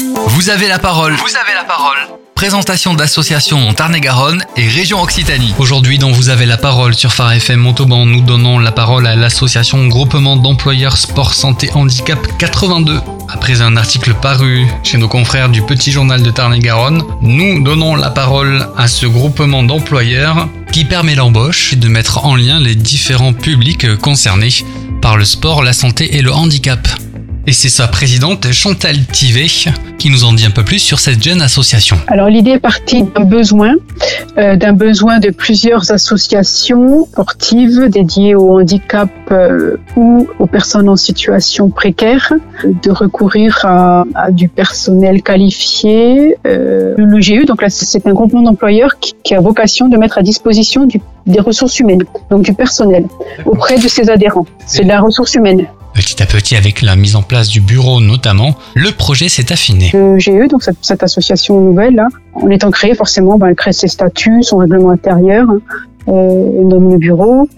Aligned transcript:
Vous 0.00 0.50
avez 0.50 0.68
la 0.68 0.78
parole. 0.78 1.14
Vous 1.14 1.36
avez 1.36 1.54
la 1.54 1.64
parole. 1.64 1.96
Présentation 2.36 2.94
d'associations 2.94 3.68
en 3.68 3.74
Tarn-et-Garonne 3.74 4.44
et 4.56 4.68
région 4.68 5.02
Occitanie. 5.02 5.52
Aujourd'hui, 5.58 5.98
dans 5.98 6.12
Vous 6.12 6.28
avez 6.28 6.46
la 6.46 6.56
parole 6.56 6.94
sur 6.94 7.12
Phare 7.12 7.32
FM 7.32 7.58
Montauban, 7.58 8.06
nous 8.06 8.20
donnons 8.20 8.60
la 8.60 8.70
parole 8.70 9.08
à 9.08 9.16
l'association 9.16 9.88
Groupement 9.88 10.36
d'employeurs 10.36 10.96
Sport 10.96 11.34
Santé 11.34 11.68
Handicap 11.74 12.20
82. 12.38 13.00
Après 13.28 13.60
un 13.60 13.76
article 13.76 14.14
paru 14.14 14.66
chez 14.84 14.98
nos 14.98 15.08
confrères 15.08 15.48
du 15.48 15.62
Petit 15.62 15.90
Journal 15.90 16.22
de 16.22 16.30
Tarn-et-Garonne, 16.30 17.02
nous 17.20 17.64
donnons 17.64 17.96
la 17.96 18.10
parole 18.10 18.68
à 18.76 18.86
ce 18.86 19.06
groupement 19.06 19.64
d'employeurs 19.64 20.48
qui 20.72 20.84
permet 20.84 21.16
l'embauche 21.16 21.72
et 21.72 21.76
de 21.76 21.88
mettre 21.88 22.24
en 22.24 22.36
lien 22.36 22.60
les 22.60 22.76
différents 22.76 23.32
publics 23.32 23.96
concernés 23.96 24.64
par 25.02 25.16
le 25.16 25.24
sport, 25.24 25.64
la 25.64 25.72
santé 25.72 26.16
et 26.16 26.22
le 26.22 26.32
handicap. 26.32 26.86
Et 27.48 27.52
c'est 27.52 27.70
sa 27.70 27.88
présidente 27.88 28.52
Chantal 28.52 29.06
Tivet 29.10 29.46
qui 29.98 30.10
nous 30.10 30.24
en 30.24 30.34
dit 30.34 30.44
un 30.44 30.50
peu 30.50 30.64
plus 30.64 30.80
sur 30.80 31.00
cette 31.00 31.22
jeune 31.22 31.40
association. 31.40 31.96
Alors 32.06 32.28
l'idée 32.28 32.50
est 32.50 32.58
partie 32.58 33.04
d'un 33.04 33.24
besoin, 33.24 33.76
euh, 34.36 34.56
d'un 34.56 34.74
besoin 34.74 35.18
de 35.18 35.30
plusieurs 35.30 35.90
associations 35.90 37.06
sportives 37.06 37.88
dédiées 37.88 38.34
au 38.34 38.60
handicap 38.60 39.08
euh, 39.32 39.78
ou 39.96 40.28
aux 40.38 40.46
personnes 40.46 40.90
en 40.90 40.96
situation 40.96 41.70
précaire, 41.70 42.34
de 42.64 42.90
recourir 42.90 43.64
à, 43.64 44.04
du 44.30 44.50
personnel 44.50 45.22
qualifié. 45.22 46.36
Euh, 46.46 46.96
le 46.98 47.18
GE, 47.18 47.46
donc 47.46 47.62
là 47.62 47.70
c'est 47.70 48.06
un 48.06 48.12
groupement 48.12 48.42
d'employeurs 48.42 48.98
qui, 49.00 49.14
qui, 49.24 49.34
a 49.34 49.40
vocation 49.40 49.88
de 49.88 49.96
mettre 49.96 50.18
à 50.18 50.22
disposition 50.22 50.84
du, 50.84 51.00
des 51.24 51.40
ressources 51.40 51.80
humaines, 51.80 52.04
donc 52.30 52.42
du 52.42 52.52
personnel, 52.52 53.06
auprès 53.46 53.78
de 53.78 53.88
ses 53.88 54.10
adhérents. 54.10 54.46
C'est 54.66 54.82
de 54.82 54.88
la 54.88 55.00
ressource 55.00 55.34
humaine. 55.34 55.66
Petit 55.98 56.22
à 56.22 56.26
petit, 56.26 56.54
avec 56.54 56.80
la 56.80 56.94
mise 56.94 57.16
en 57.16 57.22
place 57.22 57.48
du 57.48 57.60
bureau 57.60 58.00
notamment, 58.00 58.54
le 58.76 58.92
projet 58.92 59.28
s'est 59.28 59.50
affiné. 59.50 59.90
Le 59.92 60.16
GE, 60.16 60.48
donc 60.48 60.62
cette, 60.80 61.02
association 61.02 61.60
nouvelle, 61.60 62.00
en 62.34 62.48
étant 62.50 62.70
créée, 62.70 62.94
forcément, 62.94 63.36
ben, 63.36 63.48
elle 63.48 63.56
crée 63.56 63.72
ses 63.72 63.88
statuts, 63.88 64.44
son 64.44 64.58
règlement 64.58 64.90
intérieur, 64.90 65.48
euh, 66.06 66.62
nomme 66.62 66.92
le 66.92 66.98
bureau. 66.98 67.48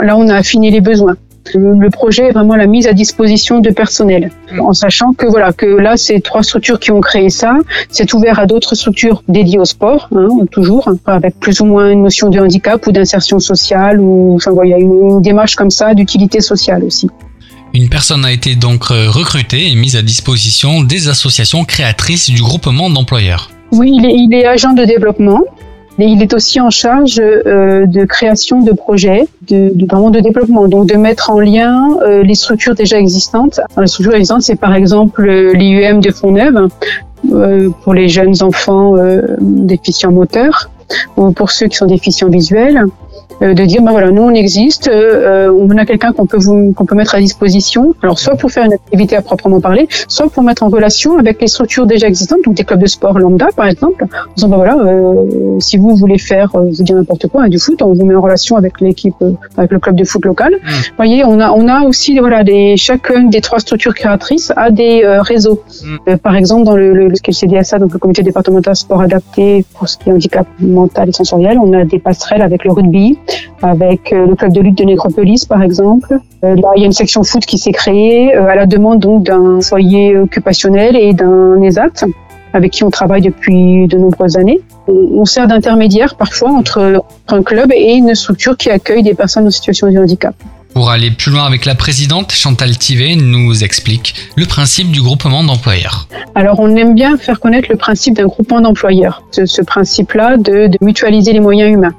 Là, 0.00 0.16
on 0.16 0.28
a 0.28 0.36
affiné 0.36 0.70
les 0.70 0.80
besoins. 0.80 1.16
Le 1.54 1.90
projet 1.90 2.28
est 2.28 2.30
vraiment 2.30 2.54
la 2.54 2.68
mise 2.68 2.86
à 2.86 2.92
disposition 2.92 3.58
de 3.58 3.70
personnel, 3.70 4.30
en 4.60 4.74
sachant 4.74 5.12
que 5.12 5.26
voilà 5.26 5.52
que 5.52 5.66
là 5.66 5.96
c'est 5.96 6.20
trois 6.20 6.44
structures 6.44 6.78
qui 6.78 6.92
ont 6.92 7.00
créé 7.00 7.30
ça. 7.30 7.56
C'est 7.90 8.14
ouvert 8.14 8.38
à 8.38 8.46
d'autres 8.46 8.76
structures 8.76 9.24
dédiées 9.26 9.58
au 9.58 9.64
sport, 9.64 10.08
hein, 10.14 10.28
toujours 10.52 10.88
avec 11.06 11.40
plus 11.40 11.60
ou 11.60 11.64
moins 11.64 11.90
une 11.90 12.02
notion 12.02 12.28
de 12.28 12.38
handicap 12.38 12.86
ou 12.86 12.92
d'insertion 12.92 13.40
sociale 13.40 13.98
ou 13.98 14.34
enfin 14.36 14.52
il 14.62 14.70
y 14.70 14.74
a 14.74 14.78
une 14.78 15.20
démarche 15.20 15.56
comme 15.56 15.70
ça 15.70 15.94
d'utilité 15.94 16.40
sociale 16.40 16.84
aussi. 16.84 17.08
Une 17.74 17.88
personne 17.88 18.24
a 18.24 18.32
été 18.32 18.54
donc 18.54 18.90
euh, 18.90 19.10
recrutée 19.10 19.70
et 19.70 19.74
mise 19.74 19.96
à 19.96 20.02
disposition 20.02 20.82
des 20.82 21.08
associations 21.08 21.64
créatrices 21.64 22.30
du 22.30 22.42
groupement 22.42 22.90
d'employeurs. 22.90 23.50
Oui, 23.72 23.92
il 23.94 24.34
est, 24.34 24.46
agent 24.46 24.72
de 24.72 24.84
développement. 24.84 25.42
Et 26.00 26.04
il 26.04 26.22
est 26.22 26.32
aussi 26.32 26.60
en 26.60 26.70
charge 26.70 27.20
euh, 27.20 27.84
de 27.84 28.04
création 28.04 28.62
de 28.62 28.72
projets, 28.72 29.26
de, 29.48 29.72
de, 29.74 29.84
vraiment 29.84 30.10
de 30.10 30.20
développement, 30.20 30.68
donc 30.68 30.86
de 30.86 30.94
mettre 30.94 31.30
en 31.30 31.40
lien 31.40 31.98
euh, 32.02 32.22
les 32.22 32.36
structures 32.36 32.76
déjà 32.76 32.98
existantes. 32.98 33.60
les 33.76 33.88
structures 33.88 34.14
existantes, 34.14 34.42
c'est 34.42 34.60
par 34.60 34.74
exemple 34.74 35.28
l'IUM 35.54 36.00
de 36.00 36.10
Fontneuve 36.12 36.68
pour 37.82 37.94
les 37.94 38.08
jeunes 38.08 38.44
enfants 38.44 38.94
déficients 39.40 40.12
moteurs 40.12 40.70
ou 41.16 41.32
pour 41.32 41.50
ceux 41.50 41.66
qui 41.66 41.76
sont 41.76 41.86
déficients 41.86 42.28
visuels. 42.28 42.84
Euh, 43.40 43.54
de 43.54 43.64
dire 43.64 43.82
ben 43.82 43.92
voilà 43.92 44.10
nous 44.10 44.22
on 44.22 44.34
existe, 44.34 44.88
euh, 44.88 45.48
on 45.48 45.70
a 45.76 45.86
quelqu'un 45.86 46.12
qu'on 46.12 46.26
peut 46.26 46.38
vous 46.38 46.72
qu'on 46.72 46.86
peut 46.86 46.96
mettre 46.96 47.14
à 47.14 47.20
disposition. 47.20 47.94
Alors 48.02 48.18
soit 48.18 48.34
pour 48.34 48.50
faire 48.50 48.64
une 48.64 48.72
activité 48.72 49.14
à 49.14 49.22
proprement 49.22 49.60
parler, 49.60 49.86
soit 50.08 50.28
pour 50.28 50.42
mettre 50.42 50.64
en 50.64 50.68
relation 50.68 51.18
avec 51.18 51.40
les 51.40 51.46
structures 51.46 51.86
déjà 51.86 52.08
existantes, 52.08 52.40
donc 52.44 52.54
des 52.54 52.64
clubs 52.64 52.80
de 52.80 52.86
sport 52.86 53.16
lambda 53.18 53.48
par 53.54 53.66
exemple, 53.66 54.04
en 54.04 54.34
disant 54.34 54.48
ben 54.48 54.56
voilà 54.56 54.76
euh, 54.78 55.60
si 55.60 55.76
vous 55.76 55.94
voulez 55.94 56.18
faire 56.18 56.50
euh, 56.56 56.68
je 56.72 56.78
vous 56.78 56.82
dis 56.82 56.92
n'importe 56.92 57.28
quoi 57.28 57.44
hein, 57.44 57.48
du 57.48 57.58
foot, 57.58 57.80
on 57.80 57.92
vous 57.92 58.04
met 58.04 58.16
en 58.16 58.20
relation 58.20 58.56
avec 58.56 58.80
l'équipe 58.80 59.14
avec 59.56 59.70
le 59.70 59.78
club 59.78 59.94
de 59.94 60.04
foot 60.04 60.24
local. 60.24 60.54
Mmh. 60.54 60.68
Vous 60.68 60.96
voyez 60.96 61.24
on 61.24 61.38
a 61.38 61.52
on 61.52 61.68
a 61.68 61.84
aussi 61.84 62.18
voilà 62.18 62.42
des 62.42 62.76
chacune 62.76 63.30
des 63.30 63.40
trois 63.40 63.60
structures 63.60 63.94
créatrices 63.94 64.52
a 64.56 64.70
des 64.72 65.02
réseaux. 65.20 65.62
Mmh. 65.84 66.16
par 66.16 66.34
exemple 66.34 66.64
dans 66.64 66.74
le, 66.76 66.92
le, 66.92 67.08
le 67.08 67.32
CDSA 67.32 67.78
donc 67.78 67.92
le 67.92 68.00
comité 68.00 68.22
départemental 68.24 68.74
sport 68.74 69.00
adapté 69.00 69.64
pour 69.74 69.88
ce 69.88 69.96
qui 69.96 70.08
est 70.08 70.12
handicap 70.12 70.46
mental 70.58 71.08
et 71.08 71.12
sensoriel, 71.12 71.58
on 71.58 71.72
a 71.72 71.84
des 71.84 72.00
passerelles 72.00 72.42
avec 72.42 72.64
le 72.64 72.72
rugby 72.72 73.07
avec 73.62 74.12
euh, 74.12 74.26
le 74.26 74.34
club 74.34 74.52
de 74.52 74.60
lutte 74.60 74.78
de 74.78 74.84
Nécropolis 74.84 75.44
par 75.46 75.62
exemple. 75.62 76.18
Euh, 76.44 76.54
là, 76.54 76.68
il 76.76 76.80
y 76.80 76.82
a 76.84 76.86
une 76.86 76.92
section 76.92 77.22
foot 77.22 77.44
qui 77.44 77.58
s'est 77.58 77.72
créée 77.72 78.34
euh, 78.34 78.46
à 78.46 78.54
la 78.54 78.66
demande 78.66 79.00
donc 79.00 79.24
d'un 79.24 79.60
foyer 79.60 80.16
occupationnel 80.16 80.96
et 80.96 81.12
d'un 81.12 81.60
ESAT 81.62 82.06
avec 82.52 82.72
qui 82.72 82.82
on 82.82 82.90
travaille 82.90 83.20
depuis 83.20 83.86
de 83.88 83.98
nombreuses 83.98 84.36
années. 84.36 84.60
On 84.88 85.24
sert 85.26 85.46
d'intermédiaire 85.46 86.14
parfois 86.16 86.50
entre 86.50 87.04
un 87.28 87.42
club 87.42 87.70
et 87.74 87.92
une 87.92 88.14
structure 88.14 88.56
qui 88.56 88.70
accueille 88.70 89.02
des 89.02 89.14
personnes 89.14 89.46
en 89.46 89.50
situation 89.50 89.90
de 89.90 89.98
handicap. 89.98 90.34
Pour 90.74 90.90
aller 90.90 91.10
plus 91.10 91.32
loin 91.32 91.44
avec 91.44 91.64
la 91.64 91.74
présidente, 91.74 92.32
Chantal 92.32 92.76
Tivet 92.76 93.16
nous 93.16 93.64
explique 93.64 94.14
le 94.36 94.46
principe 94.46 94.90
du 94.90 95.02
groupement 95.02 95.42
d'employeurs. 95.42 96.06
Alors 96.34 96.60
on 96.60 96.76
aime 96.76 96.94
bien 96.94 97.16
faire 97.16 97.40
connaître 97.40 97.68
le 97.70 97.76
principe 97.76 98.14
d'un 98.14 98.26
groupement 98.26 98.60
d'employeurs, 98.60 99.22
ce, 99.32 99.62
principe-là 99.62 100.36
de, 100.36 100.70
mutualiser 100.80 101.32
les 101.32 101.40
moyens 101.40 101.72
humains. 101.72 101.94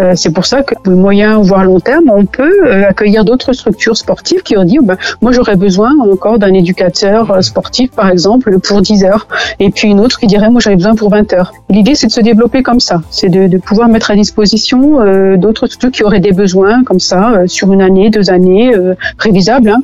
Euh, 0.00 0.12
c'est 0.14 0.32
pour 0.32 0.46
ça 0.46 0.62
que 0.62 0.74
moyen 0.90 1.38
voire 1.38 1.64
long 1.64 1.80
terme, 1.80 2.10
on 2.10 2.26
peut 2.26 2.66
euh, 2.66 2.88
accueillir 2.88 3.24
d'autres 3.24 3.52
structures 3.52 3.96
sportives 3.96 4.42
qui 4.42 4.56
ont 4.56 4.64
dit, 4.64 4.78
oh 4.80 4.84
ben, 4.84 4.96
moi 5.22 5.32
j'aurais 5.32 5.56
besoin 5.56 5.92
encore 6.00 6.38
d'un 6.38 6.52
éducateur 6.54 7.30
euh, 7.30 7.40
sportif 7.40 7.90
par 7.92 8.10
exemple 8.10 8.58
pour 8.60 8.82
10 8.82 9.04
heures, 9.04 9.26
et 9.58 9.70
puis 9.70 9.88
une 9.88 10.00
autre 10.00 10.18
qui 10.18 10.26
dirait, 10.26 10.50
moi 10.50 10.60
j'aurais 10.60 10.76
besoin 10.76 10.94
pour 10.94 11.10
20 11.10 11.32
heures. 11.32 11.52
L'idée 11.70 11.94
c'est 11.94 12.08
de 12.08 12.12
se 12.12 12.20
développer 12.20 12.62
comme 12.62 12.80
ça, 12.80 13.02
c'est 13.10 13.28
de, 13.28 13.58
pouvoir 13.58 13.88
mettre 13.88 14.10
à 14.10 14.14
disposition 14.14 15.36
d'autres 15.36 15.66
structures 15.66 15.90
qui 15.90 16.02
auraient 16.04 16.20
des 16.20 16.32
besoins 16.32 16.84
comme 16.84 17.00
ça 17.00 17.42
sur 17.46 17.72
une 17.72 17.82
année, 17.82 18.07
deux 18.10 18.30
années, 18.30 18.74
euh, 18.74 18.94
hein, 19.26 19.80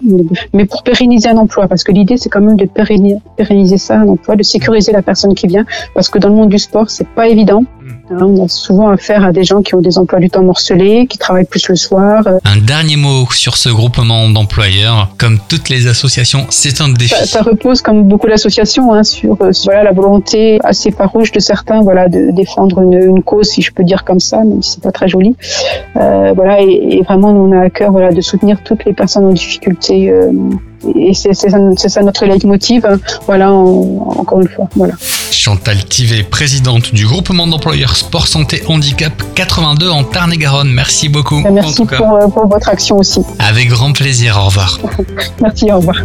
mais 0.52 0.64
pour 0.64 0.82
pérenniser 0.82 1.28
un 1.28 1.36
emploi, 1.36 1.68
parce 1.68 1.84
que 1.84 1.92
l'idée 1.92 2.16
c'est 2.16 2.28
quand 2.28 2.40
même 2.40 2.56
de 2.56 2.66
pérenniser 2.66 3.78
ça, 3.78 4.00
un 4.00 4.08
emploi, 4.08 4.36
de 4.36 4.42
sécuriser 4.42 4.92
la 4.92 5.02
personne 5.02 5.34
qui 5.34 5.46
vient, 5.46 5.64
parce 5.94 6.08
que 6.08 6.18
dans 6.18 6.28
le 6.28 6.34
monde 6.34 6.50
du 6.50 6.58
sport 6.58 6.90
c'est 6.90 7.08
pas 7.08 7.28
évident. 7.28 7.64
Hein, 8.03 8.03
on 8.10 8.44
a 8.44 8.48
souvent 8.48 8.90
affaire 8.90 9.24
à 9.24 9.32
des 9.32 9.44
gens 9.44 9.62
qui 9.62 9.74
ont 9.74 9.80
des 9.80 9.98
emplois 9.98 10.20
du 10.20 10.28
temps 10.30 10.42
morcelés, 10.42 11.06
qui 11.06 11.18
travaillent 11.18 11.44
plus 11.44 11.68
le 11.68 11.76
soir. 11.76 12.22
Un 12.44 12.58
dernier 12.58 12.96
mot 12.96 13.26
sur 13.32 13.56
ce 13.56 13.68
groupement 13.68 14.28
d'employeurs. 14.28 15.08
Comme 15.18 15.38
toutes 15.48 15.68
les 15.68 15.86
associations, 15.86 16.46
c'est 16.50 16.80
un 16.80 16.88
défi. 16.90 17.14
Ça, 17.26 17.42
repose, 17.42 17.80
comme 17.82 18.04
beaucoup 18.04 18.28
d'associations, 18.28 18.92
hein, 18.92 19.02
sur, 19.02 19.36
euh, 19.40 19.50
voilà, 19.64 19.82
la 19.82 19.92
volonté 19.92 20.58
assez 20.64 20.90
farouche 20.90 21.32
de 21.32 21.40
certains 21.40 21.80
voilà, 21.80 22.08
de 22.08 22.30
défendre 22.30 22.82
une, 22.82 22.94
une 22.94 23.22
cause, 23.22 23.48
si 23.48 23.62
je 23.62 23.72
peux 23.72 23.84
dire 23.84 24.04
comme 24.04 24.20
ça, 24.20 24.38
même 24.38 24.62
si 24.62 24.72
c'est 24.72 24.82
pas 24.82 24.92
très 24.92 25.08
joli. 25.08 25.36
Euh, 25.96 26.32
voilà, 26.34 26.60
et, 26.60 26.98
et, 26.98 27.02
vraiment, 27.02 27.32
nous, 27.32 27.40
on 27.40 27.52
a 27.52 27.64
à 27.64 27.70
cœur 27.70 27.92
voilà, 27.92 28.12
de 28.12 28.20
soutenir 28.20 28.62
toutes 28.62 28.84
les 28.84 28.92
personnes 28.92 29.24
en 29.24 29.32
difficulté. 29.32 30.10
Euh, 30.10 30.30
et 30.94 31.14
c'est 31.14 31.32
ça, 31.32 31.48
ça, 31.76 32.02
notre 32.02 32.26
leitmotiv. 32.26 32.84
Hein. 32.84 32.98
Voilà, 33.26 33.50
encore 33.52 34.40
une 34.40 34.48
fois. 34.48 34.68
Voilà. 34.76 34.94
Chantal 35.34 35.84
Tivet, 35.84 36.22
présidente 36.22 36.94
du 36.94 37.06
groupement 37.06 37.46
d'employeurs 37.46 37.96
Sport 37.96 38.28
Santé 38.28 38.62
Handicap 38.66 39.12
82 39.34 39.90
en 39.90 40.04
Tarn-et-Garonne. 40.04 40.70
Merci 40.70 41.08
beaucoup. 41.08 41.42
Merci 41.50 41.84
pour, 41.84 42.32
pour 42.32 42.46
votre 42.46 42.68
action 42.68 42.98
aussi. 42.98 43.20
Avec 43.38 43.68
grand 43.68 43.92
plaisir. 43.92 44.38
Au 44.40 44.46
revoir. 44.46 44.78
Merci, 45.40 45.70
au 45.70 45.78
revoir. 45.78 45.96